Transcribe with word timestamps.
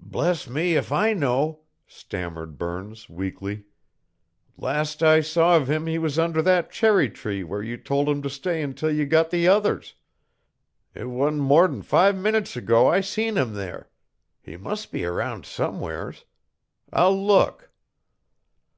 "Bless 0.00 0.48
me 0.48 0.74
if 0.74 0.90
I 0.90 1.12
know," 1.12 1.64
stammered 1.86 2.56
Burns 2.56 3.10
weakly. 3.10 3.64
"Last 4.56 5.02
I 5.02 5.20
saw 5.20 5.54
of 5.58 5.68
him 5.68 5.86
he 5.86 5.98
was 5.98 6.18
under 6.18 6.40
that 6.40 6.72
cherry 6.72 7.10
tree 7.10 7.44
where 7.44 7.62
you 7.62 7.76
told 7.76 8.08
him 8.08 8.22
to 8.22 8.30
stay 8.30 8.62
until 8.62 8.90
you 8.90 9.04
got 9.04 9.28
the 9.28 9.46
others. 9.46 9.92
It 10.94 11.10
wa'n't 11.10 11.42
more'n 11.42 11.82
five 11.82 12.16
minutes 12.16 12.56
ago 12.56 12.86
I 12.88 13.02
seen 13.02 13.36
him 13.36 13.52
there. 13.52 13.90
He 14.40 14.56
must 14.56 14.90
be 14.90 15.04
around 15.04 15.44
somewheres. 15.44 16.24
I'll 16.90 17.14
look." 17.22 17.70